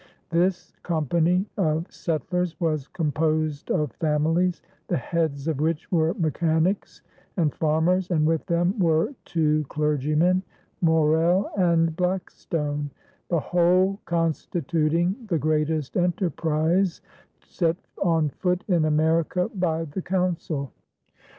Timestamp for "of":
1.57-1.91, 3.69-3.91, 5.47-5.59